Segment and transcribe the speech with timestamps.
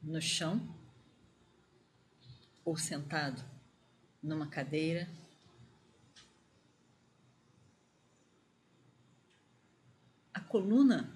[0.00, 0.60] no chão
[2.64, 3.44] ou sentado
[4.22, 5.10] numa cadeira.
[10.32, 11.12] A coluna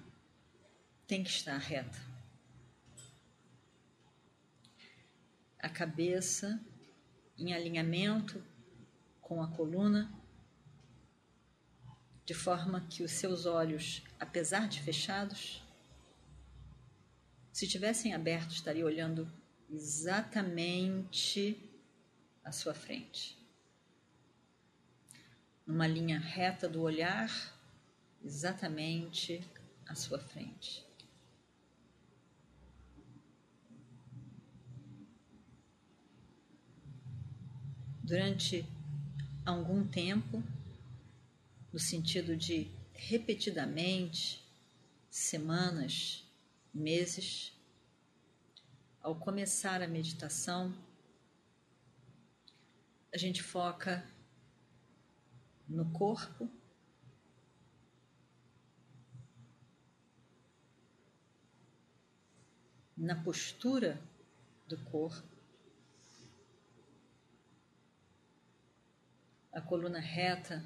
[1.07, 2.16] tem que estar reta.
[5.67, 6.57] A cabeça
[7.37, 8.41] em alinhamento
[9.19, 10.09] com a coluna,
[12.23, 15.61] de forma que os seus olhos, apesar de fechados,
[17.51, 19.29] se tivessem abertos, estaria olhando
[19.69, 21.61] exatamente
[22.45, 23.37] à sua frente.
[25.65, 27.29] Numa linha reta do olhar,
[28.23, 29.45] exatamente
[29.85, 30.86] à sua frente.
[38.07, 38.65] Durante
[39.45, 40.41] algum tempo,
[41.73, 44.41] no sentido de repetidamente,
[45.09, 46.25] semanas,
[46.73, 47.51] meses,
[49.01, 50.73] ao começar a meditação,
[53.13, 54.09] a gente foca
[55.67, 56.49] no corpo,
[62.95, 64.01] na postura
[64.65, 65.36] do corpo,
[69.57, 70.63] a coluna reta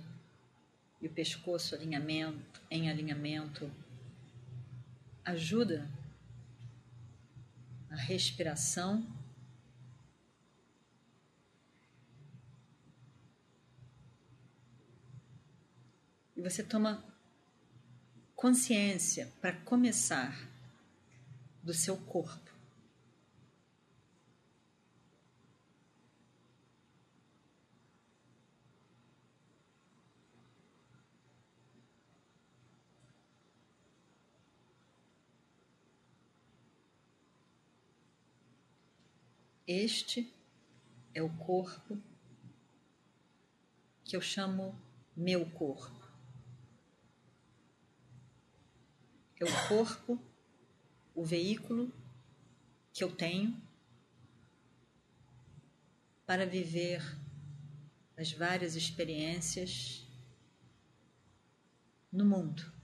[0.99, 3.71] e o pescoço alinhamento, em alinhamento
[5.23, 5.89] ajuda
[7.89, 9.07] a respiração
[16.35, 17.01] e você toma
[18.35, 20.37] consciência para começar
[21.63, 22.50] do seu corpo.
[39.73, 40.29] Este
[41.13, 41.97] é o corpo
[44.03, 44.77] que eu chamo
[45.15, 46.11] meu corpo.
[49.39, 50.21] É o corpo,
[51.15, 51.89] o veículo
[52.91, 53.57] que eu tenho
[56.25, 57.01] para viver
[58.17, 60.05] as várias experiências
[62.11, 62.80] no mundo.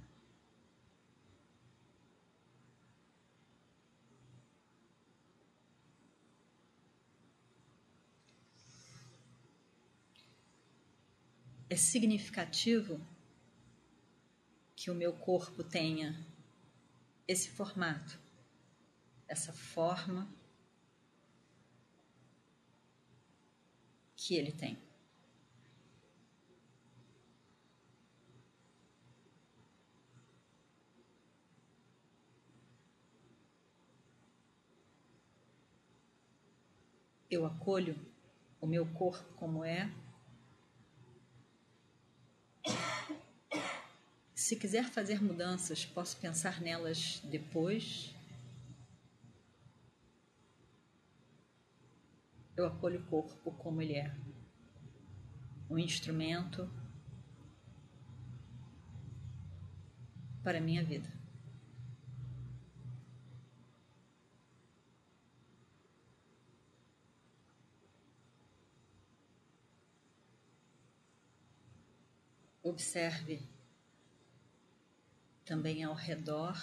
[11.70, 13.00] É significativo
[14.76, 16.26] que o meu corpo tenha
[17.28, 18.18] esse formato,
[19.28, 20.32] essa forma
[24.16, 24.78] que ele tem.
[37.30, 38.00] Eu acolho
[38.62, 39.92] o meu corpo como é
[44.48, 48.16] Se quiser fazer mudanças, posso pensar nelas depois.
[52.56, 54.16] Eu acolho o corpo como ele é
[55.70, 56.72] um instrumento
[60.42, 61.12] para a minha vida.
[72.64, 73.57] Observe
[75.48, 76.56] também ao redor.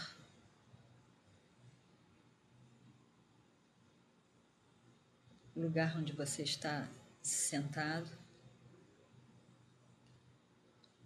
[5.56, 6.90] lugar onde você está
[7.22, 8.10] sentado.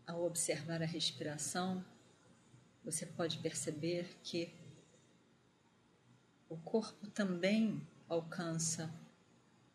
[0.06, 1.84] Ao observar a respiração,
[2.82, 4.50] você pode perceber que
[6.48, 8.90] o corpo também alcança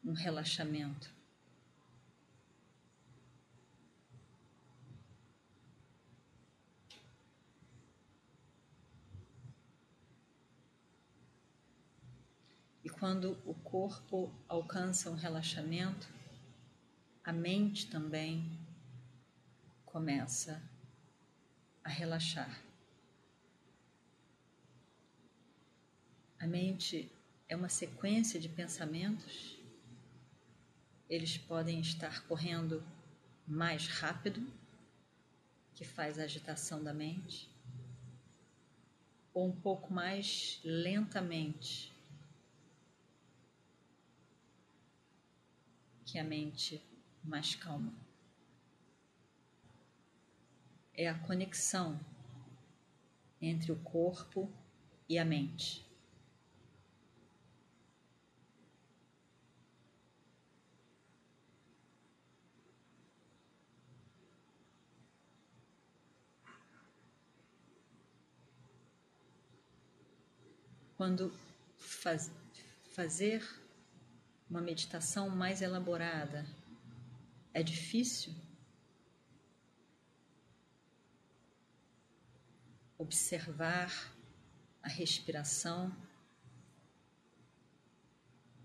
[0.03, 1.13] um relaxamento.
[12.83, 16.07] E quando o corpo alcança um relaxamento,
[17.21, 18.57] a mente também
[19.85, 20.63] começa
[21.83, 22.63] a relaxar.
[26.39, 27.11] A mente
[27.49, 29.59] é uma sequência de pensamentos,
[31.09, 32.81] eles podem estar correndo
[33.45, 34.49] mais rápido,
[35.75, 37.49] que faz a agitação da mente,
[39.33, 41.92] ou um pouco mais lentamente,
[46.13, 46.79] que a mente
[47.23, 47.91] mais calma.
[50.93, 51.99] É a conexão
[53.41, 54.47] entre o corpo
[55.09, 55.83] e a mente.
[70.95, 71.33] Quando
[71.75, 72.29] faz,
[72.91, 73.62] fazer
[74.53, 76.45] uma meditação mais elaborada
[77.55, 78.31] é difícil?
[82.95, 83.91] Observar
[84.83, 85.91] a respiração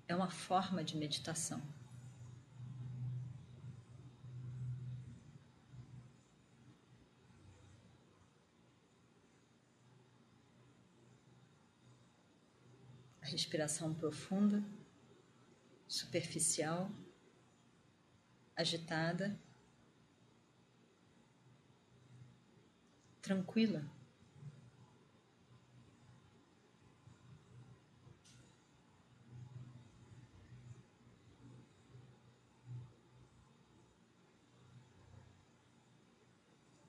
[0.07, 1.63] é uma forma de meditação.
[13.23, 14.63] A respiração profunda
[15.89, 16.91] superficial,
[18.55, 19.41] agitada,
[23.23, 23.85] tranquila.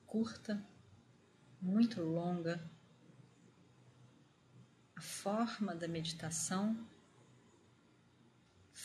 [0.06, 0.66] Curta,
[1.62, 2.68] muito longa,
[4.96, 6.76] a forma da meditação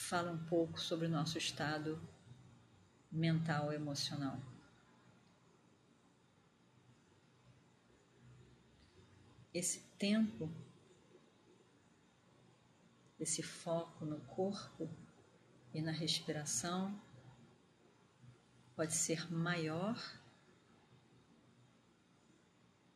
[0.05, 1.99] fala um pouco sobre o nosso estado
[3.11, 4.39] mental emocional.
[9.51, 10.53] Esse tempo,
[13.19, 14.87] esse foco no corpo
[15.73, 17.01] e na respiração
[18.75, 19.97] pode ser maior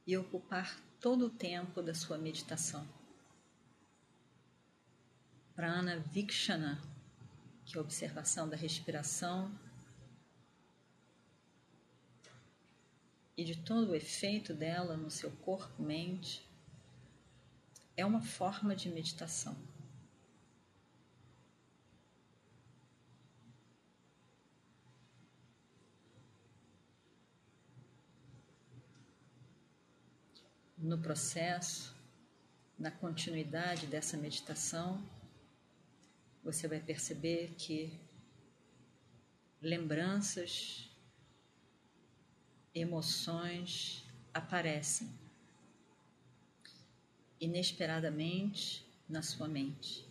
[0.06, 2.88] e ocupar todo o tempo da sua meditação.
[5.56, 6.99] Prana Vikshana
[7.70, 9.52] que a observação da respiração
[13.38, 16.44] e de todo o efeito dela no seu corpo, mente,
[17.96, 19.56] é uma forma de meditação.
[30.76, 31.96] No processo,
[32.80, 35.00] na continuidade dessa meditação,
[36.44, 38.00] você vai perceber que
[39.62, 40.90] lembranças,
[42.74, 45.10] emoções aparecem
[47.40, 50.08] inesperadamente na sua mente.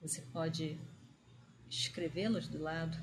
[0.00, 0.78] Você pode
[1.68, 2.96] escrevê-las do lado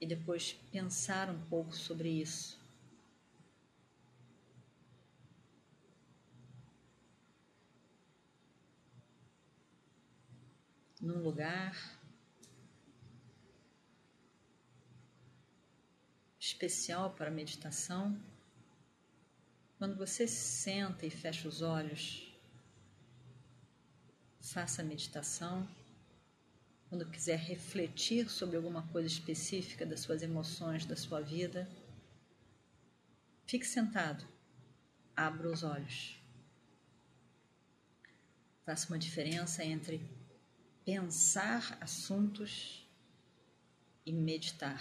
[0.00, 2.65] e depois pensar um pouco sobre isso.
[11.06, 11.96] Num lugar
[16.38, 18.20] especial para meditação.
[19.78, 22.36] Quando você senta e fecha os olhos,
[24.40, 25.68] faça a meditação.
[26.88, 31.68] Quando quiser refletir sobre alguma coisa específica das suas emoções, da sua vida,
[33.44, 34.26] fique sentado,
[35.16, 36.20] abra os olhos.
[38.64, 40.15] Faça uma diferença entre
[40.86, 42.88] pensar assuntos
[44.06, 44.80] e meditar.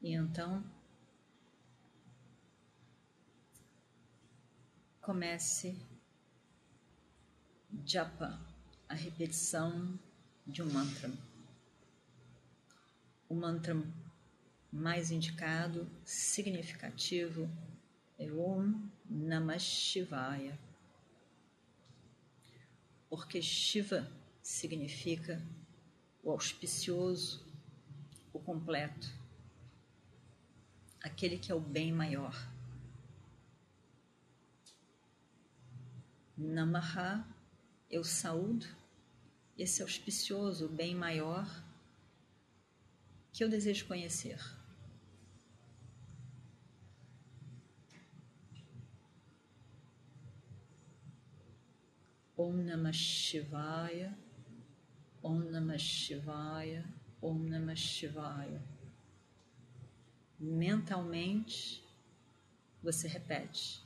[0.00, 0.64] E então
[5.02, 5.76] comece
[7.90, 8.38] japa,
[8.86, 9.98] a repetição
[10.46, 11.10] de um mantra.
[13.26, 13.74] O mantra
[14.70, 17.50] mais indicado, significativo,
[18.18, 20.58] é Om Namah Shivaya.
[23.08, 24.06] Porque Shiva
[24.42, 25.42] significa
[26.22, 27.42] o auspicioso,
[28.34, 29.10] o completo,
[31.02, 32.36] aquele que é o bem maior.
[36.36, 37.26] Namaha,
[37.90, 38.66] eu saúdo
[39.56, 41.46] esse auspicioso bem maior
[43.32, 44.38] que eu desejo conhecer.
[52.36, 54.16] Om Namah Shivaya,
[55.22, 56.84] Om Namah Shivaya,
[57.20, 58.62] Om Namah Shivaya.
[60.38, 61.82] Mentalmente,
[62.80, 63.84] você repete.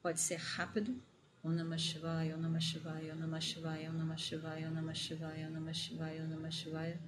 [0.00, 0.98] Pode ser rápido.
[1.46, 5.46] Om Namah Shivaya, Om Namah Shivaya, Om Namah Shivaya, Om Namah Shivaya, Om Namah Shivaya,
[5.46, 6.98] Om Namah Shivaya, Om Namah Shivaya.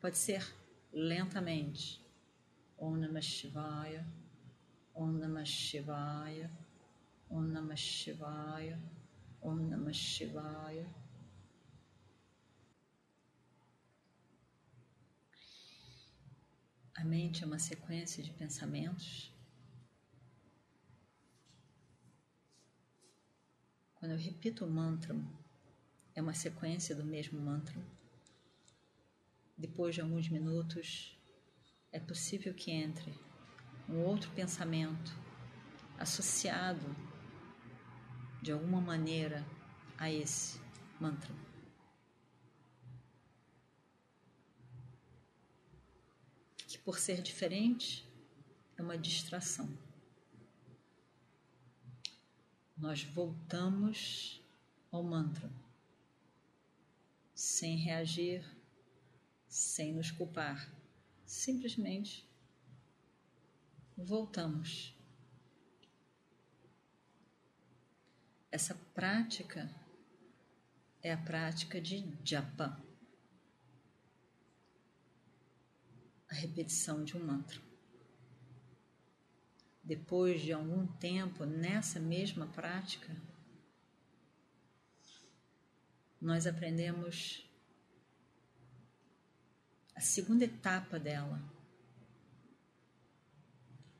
[0.00, 0.42] Pode ser
[0.94, 1.98] lentamente.
[2.78, 4.02] Om Namah Shivaya,
[4.94, 6.48] Om Namah Shivaya,
[7.30, 8.78] Om Namah Shivaya,
[9.42, 10.86] Om Namah Shivaya.
[16.96, 19.30] A mente é uma sequência de pensamentos.
[24.00, 25.14] Quando eu repito o mantra,
[26.14, 27.76] é uma sequência do mesmo mantra.
[29.56, 31.16] Depois de alguns minutos,
[31.92, 33.14] é possível que entre
[33.86, 35.14] um outro pensamento
[35.98, 36.96] associado
[38.40, 39.46] de alguma maneira
[39.98, 40.58] a esse
[40.98, 41.32] mantra.
[46.66, 48.08] que por ser diferente
[48.78, 49.68] é uma distração.
[52.80, 54.42] Nós voltamos
[54.90, 55.52] ao mantra
[57.34, 58.44] sem reagir,
[59.46, 60.68] sem nos culpar,
[61.24, 62.28] simplesmente
[63.96, 64.94] voltamos.
[68.50, 69.70] Essa prática
[71.02, 72.82] é a prática de japa.
[76.30, 77.69] a repetição de um mantra.
[79.90, 83.12] Depois de algum tempo nessa mesma prática,
[86.20, 87.44] nós aprendemos
[89.96, 91.42] a segunda etapa dela,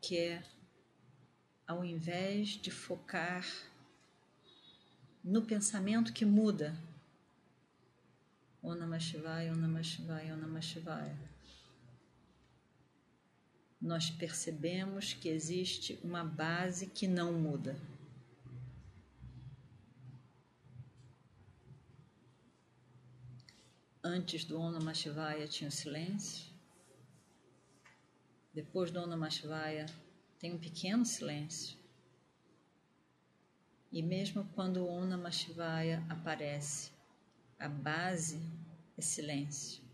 [0.00, 0.44] que é
[1.66, 3.44] ao invés de focar
[5.25, 6.80] no pensamento que muda,
[8.62, 11.39] Om Namah Shivaya, Om Namah Shivaya, Om Namah Shivaya
[13.80, 17.80] nós percebemos que existe uma base que não muda.
[24.02, 26.50] Antes do Om Namah Shivaya tinha o silêncio.
[28.52, 29.87] Depois do Om Namah Shivaya
[30.38, 31.78] tem um pequeno silêncio.
[33.90, 36.92] E mesmo quando o Om Namah Shivaya aparece,
[37.58, 38.40] a base
[38.96, 39.89] é silêncio.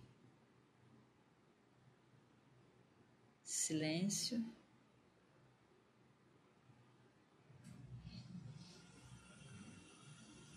[3.67, 4.45] Silêncio.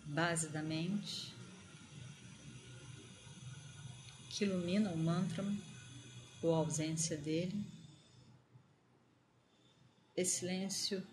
[0.06, 1.34] Base da mente
[4.30, 5.44] que ilumina o mantra
[6.40, 7.64] ou a ausência dele.
[10.16, 11.04] Esse silêncio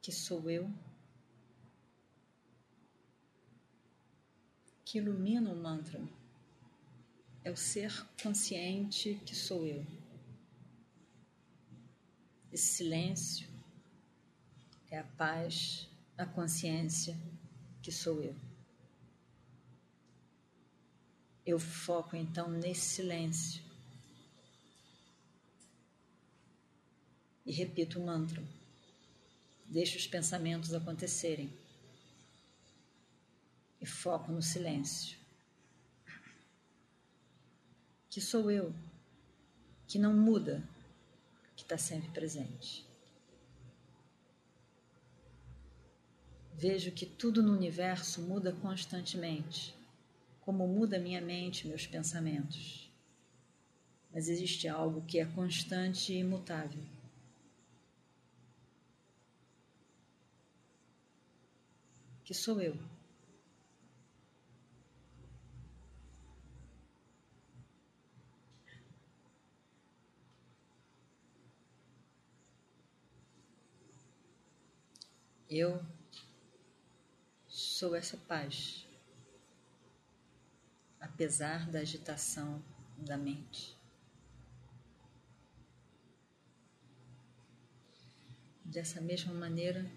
[0.00, 0.68] que sou eu,
[4.84, 6.00] que ilumina o mantra
[7.44, 9.84] é o ser consciente que sou eu.
[12.52, 13.48] Esse silêncio
[14.90, 17.18] é a paz, a consciência
[17.82, 18.36] que sou eu.
[21.44, 23.62] Eu foco então nesse silêncio
[27.44, 28.42] e repito o mantra.
[29.66, 31.52] Deixo os pensamentos acontecerem
[33.80, 35.21] e foco no silêncio
[38.12, 38.74] que sou eu,
[39.86, 40.62] que não muda,
[41.56, 42.86] que está sempre presente.
[46.52, 49.74] Vejo que tudo no universo muda constantemente,
[50.42, 52.92] como muda minha mente, meus pensamentos.
[54.12, 56.84] Mas existe algo que é constante e imutável.
[62.22, 62.91] Que sou eu.
[75.54, 75.84] Eu
[77.46, 78.86] sou essa paz,
[80.98, 82.64] apesar da agitação
[82.96, 83.76] da mente.
[88.64, 89.92] Dessa mesma maneira,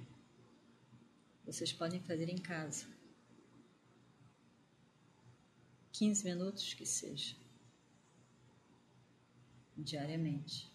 [1.45, 2.85] vocês podem fazer em casa.
[5.93, 7.33] 15 minutos que seja,
[9.77, 10.74] diariamente.